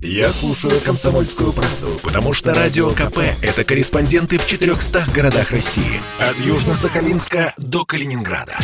[0.00, 6.00] Я слушаю «Комсомольскую правду», потому что «Радио КП»— это корреспонденты в 400 городах России.
[6.20, 8.56] От Южно-Сахалинска до Калининграда.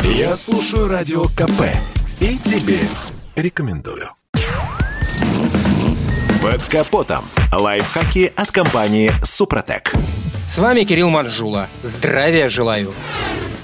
[0.00, 1.62] Я слушаю «Радио КП»
[2.18, 2.80] и тебе
[3.36, 4.10] рекомендую.
[6.42, 7.24] Под капотом.
[7.52, 9.92] Лайфхаки от компании «Супротек».
[10.48, 11.68] С вами Кирилл Манжула.
[11.84, 12.92] Здравия желаю.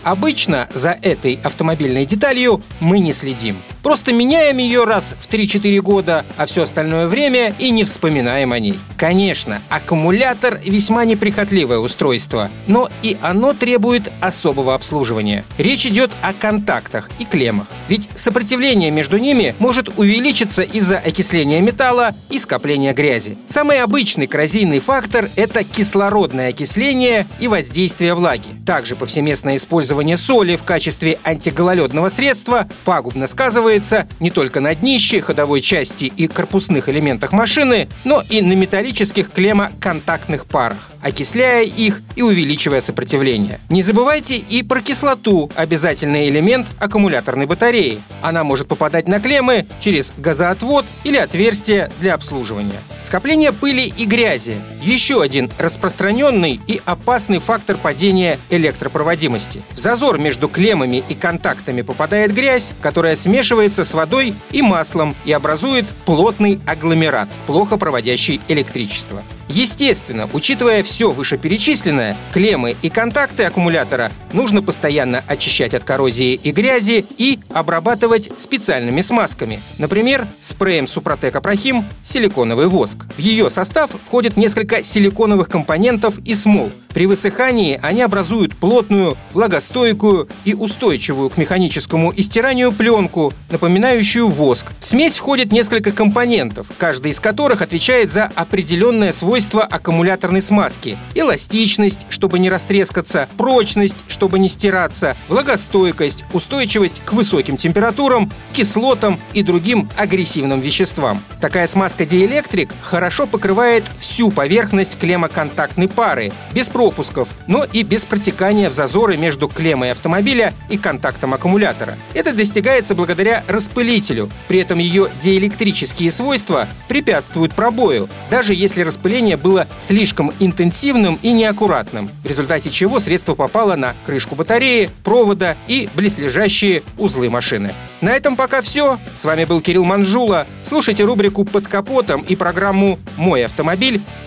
[0.04, 3.56] Обычно за этой автомобильной деталью мы не следим.
[3.86, 8.58] Просто меняем ее раз в 3-4 года, а все остальное время и не вспоминаем о
[8.58, 8.76] ней.
[8.96, 15.44] Конечно, аккумулятор весьма неприхотливое устройство, но и оно требует особого обслуживания.
[15.56, 17.68] Речь идет о контактах и клеммах.
[17.86, 23.38] Ведь сопротивление между ними может увеличиться из-за окисления металла и скопления грязи.
[23.46, 28.48] Самый обычный коррозийный фактор– это кислородное окисление и воздействие влаги.
[28.66, 33.75] Также повсеместное использование соли в качестве антигололедного средства пагубно сказывается
[34.20, 40.46] не только на днище, ходовой части и корпусных элементах машины, но и на металлических клеммоконтактных
[40.46, 43.60] парах окисляя их и увеличивая сопротивление.
[43.68, 48.00] Не забывайте и про кислоту, обязательный элемент аккумуляторной батареи.
[48.22, 52.80] Она может попадать на клеммы через газоотвод или отверстие для обслуживания.
[53.02, 59.62] Скопление пыли и грязи– еще один распространенный и опасный фактор падения электропроводимости.
[59.74, 65.32] В зазор между клеммами и контактами попадает грязь, которая смешивается с водой и маслом и
[65.32, 69.22] образует плотный агломерат, плохо проводящий электричество.
[69.48, 77.06] Естественно, учитывая все вышеперечисленное, клеммы и контакты аккумулятора нужно постоянно очищать от коррозии и грязи
[77.16, 79.60] и обрабатывать специальными смазками.
[79.78, 83.06] Например, спреем Супротек Апрахим силиконовый воск.
[83.16, 86.70] В ее состав входит несколько силиконовых компонентов и смол.
[86.92, 94.72] При высыхании они образуют плотную, влагостойкую и устойчивую к механическому истиранию пленку, напоминающую воск.
[94.80, 100.96] В смесь входит несколько компонентов, каждый из которых отвечает за определенное свойство аккумуляторной смазки.
[101.14, 109.42] Эластичность, чтобы не растрескаться, прочность, чтобы не стираться, влагостойкость, устойчивость к высоким температурам, кислотам и
[109.42, 111.22] другим агрессивным веществам.
[111.40, 118.70] Такая смазка диэлектрик хорошо покрывает всю поверхность клеммоконтактной пары, без пропусков, но и без протекания
[118.70, 121.94] в зазоры между клеммой автомобиля и контактом аккумулятора.
[122.14, 124.30] Это достигается благодаря распылителю.
[124.48, 132.08] При этом ее диэлектрические свойства препятствуют пробою, даже если распыление было слишком интенсивным и неаккуратным,
[132.22, 137.74] в результате чего средство попало на крышку батареи, провода и близлежащие узлы машины.
[138.00, 138.98] На этом пока все.
[139.14, 140.46] С вами был Кирилл Манжула.
[140.62, 144.26] Слушайте рубрику «Под капотом» и программу «Мой автомобиль» в